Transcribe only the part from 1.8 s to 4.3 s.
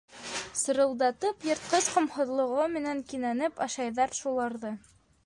ҡомһоҙлоғо менән кинәнеп ашайҙар